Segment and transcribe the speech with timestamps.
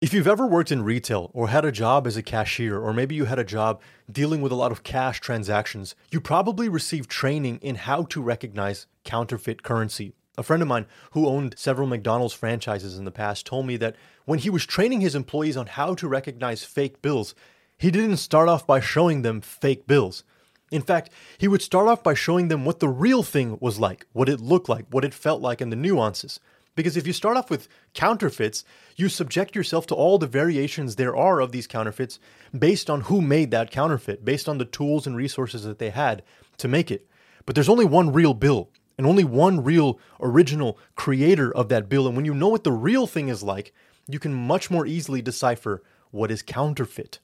[0.00, 3.14] If you've ever worked in retail or had a job as a cashier, or maybe
[3.14, 7.58] you had a job dealing with a lot of cash transactions, you probably received training
[7.60, 10.14] in how to recognize counterfeit currency.
[10.38, 13.94] A friend of mine who owned several McDonald's franchises in the past told me that
[14.24, 17.34] when he was training his employees on how to recognize fake bills,
[17.76, 20.24] he didn't start off by showing them fake bills.
[20.70, 24.06] In fact, he would start off by showing them what the real thing was like,
[24.14, 26.40] what it looked like, what it felt like, and the nuances.
[26.74, 28.64] Because if you start off with counterfeits,
[28.96, 32.18] you subject yourself to all the variations there are of these counterfeits
[32.56, 36.22] based on who made that counterfeit, based on the tools and resources that they had
[36.58, 37.08] to make it.
[37.44, 42.06] But there's only one real bill and only one real original creator of that bill.
[42.06, 43.72] And when you know what the real thing is like,
[44.06, 47.18] you can much more easily decipher what is counterfeit.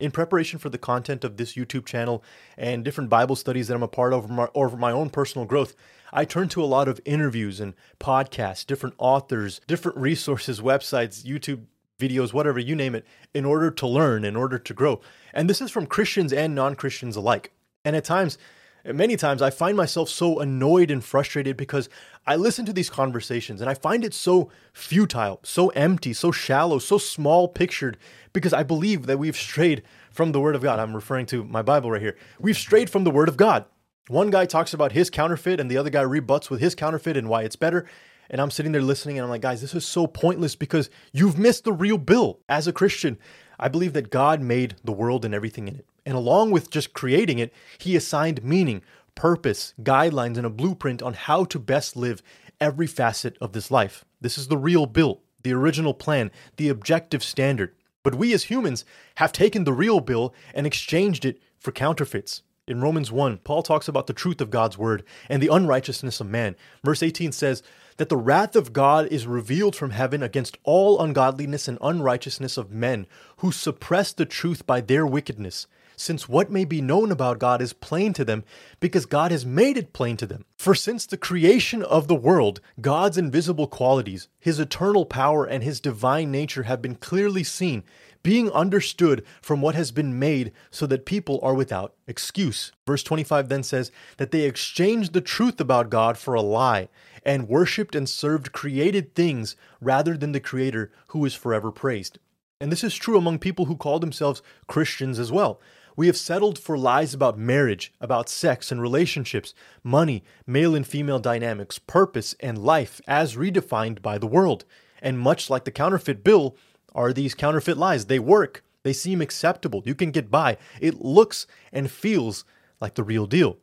[0.00, 2.24] In preparation for the content of this YouTube channel
[2.58, 5.74] and different Bible studies that I'm a part of over my own personal growth,
[6.12, 11.66] I turn to a lot of interviews and podcasts, different authors, different resources, websites, YouTube
[11.98, 15.00] videos, whatever, you name it, in order to learn, in order to grow.
[15.32, 17.52] And this is from Christians and non Christians alike.
[17.84, 18.36] And at times,
[18.84, 21.88] many times, I find myself so annoyed and frustrated because
[22.26, 26.78] I listen to these conversations and I find it so futile, so empty, so shallow,
[26.78, 27.96] so small pictured
[28.32, 30.78] because I believe that we've strayed from the Word of God.
[30.78, 32.16] I'm referring to my Bible right here.
[32.38, 33.64] We've strayed from the Word of God.
[34.08, 37.28] One guy talks about his counterfeit and the other guy rebuts with his counterfeit and
[37.28, 37.86] why it's better.
[38.28, 41.38] And I'm sitting there listening and I'm like, guys, this is so pointless because you've
[41.38, 42.40] missed the real bill.
[42.48, 43.18] As a Christian,
[43.58, 45.86] I believe that God made the world and everything in it.
[46.06, 48.82] And along with just creating it, He assigned meaning,
[49.14, 52.22] purpose, guidelines, and a blueprint on how to best live
[52.60, 54.04] every facet of this life.
[54.20, 57.74] This is the real bill, the original plan, the objective standard.
[58.02, 58.84] But we as humans
[59.16, 62.42] have taken the real bill and exchanged it for counterfeits.
[62.66, 66.26] In Romans 1, Paul talks about the truth of God's word and the unrighteousness of
[66.26, 66.56] man.
[66.82, 67.62] Verse 18 says
[67.98, 72.70] that the wrath of God is revealed from heaven against all ungodliness and unrighteousness of
[72.70, 73.06] men
[73.38, 75.66] who suppress the truth by their wickedness.
[75.96, 78.44] Since what may be known about God is plain to them,
[78.80, 80.44] because God has made it plain to them.
[80.58, 85.80] For since the creation of the world, God's invisible qualities, his eternal power, and his
[85.80, 87.84] divine nature have been clearly seen
[88.24, 92.72] being understood from what has been made so that people are without excuse.
[92.86, 96.88] Verse 25 then says that they exchanged the truth about God for a lie
[97.22, 102.18] and worshiped and served created things rather than the Creator who is forever praised.
[102.60, 105.60] And this is true among people who call themselves Christians as well.
[105.96, 111.18] We have settled for lies about marriage, about sex and relationships, money, male and female
[111.18, 114.64] dynamics, purpose, and life as redefined by the world.
[115.00, 116.56] And much like the counterfeit bill,
[116.94, 118.06] are these counterfeit lies.
[118.06, 120.56] They work, they seem acceptable, you can get by.
[120.80, 122.44] It looks and feels
[122.80, 123.58] like the real deal.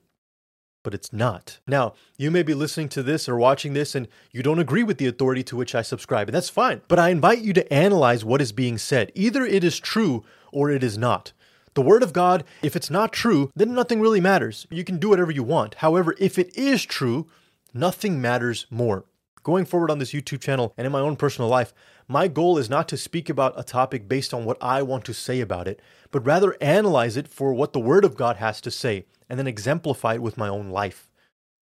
[0.84, 1.60] But it's not.
[1.68, 4.98] Now, you may be listening to this or watching this and you don't agree with
[4.98, 6.82] the authority to which I subscribe, and that's fine.
[6.88, 9.12] But I invite you to analyze what is being said.
[9.14, 11.34] Either it is true or it is not.
[11.74, 14.68] The Word of God, if it's not true, then nothing really matters.
[14.70, 15.76] You can do whatever you want.
[15.76, 17.28] However, if it is true,
[17.74, 19.06] nothing matters more.
[19.42, 21.74] Going forward on this YouTube channel and in my own personal life,
[22.10, 25.14] my goal is not to speak about a topic based on what I want to
[25.14, 25.82] say about it,
[26.12, 29.48] but rather analyze it for what the Word of God has to say and then
[29.48, 31.10] exemplify it with my own life.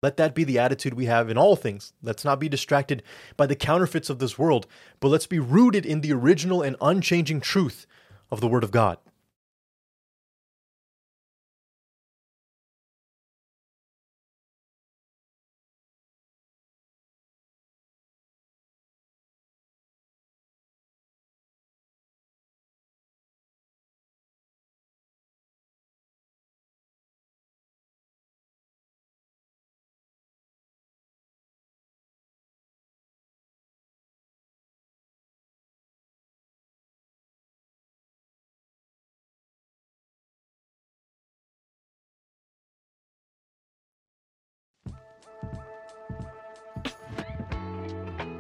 [0.05, 1.93] Let that be the attitude we have in all things.
[2.01, 3.03] Let's not be distracted
[3.37, 4.69] by the counterfeits of this world,
[5.01, 7.89] but let's be rooted in the original and unchanging truth
[8.31, 8.99] of the Word of God.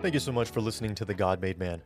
[0.03, 1.83] Thank you so much for listening to The God Made Man.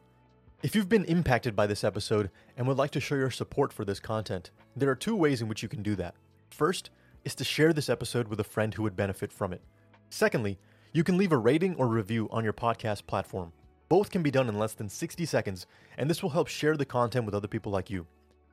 [0.63, 3.85] If you've been impacted by this episode and would like to show your support for
[3.85, 6.15] this content, there are two ways in which you can do that.
[6.51, 6.91] First
[7.25, 9.63] is to share this episode with a friend who would benefit from it.
[10.11, 10.59] Secondly,
[10.93, 13.53] you can leave a rating or review on your podcast platform.
[13.89, 15.67] Both can be done in less than 60 seconds,
[15.97, 18.07] and this will help share the content with other people like you.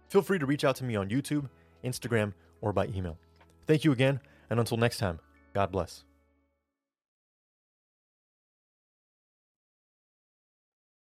[0.08, 1.50] Feel free to reach out to me on YouTube,
[1.84, 3.18] Instagram, or by email.
[3.66, 5.20] Thank you again, and until next time,
[5.54, 6.06] God bless.